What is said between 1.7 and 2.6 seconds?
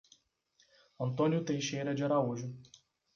de Araújo